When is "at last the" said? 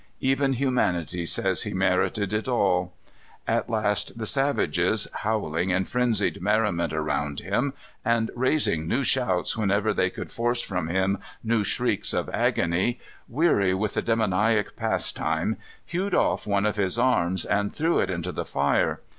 3.47-4.25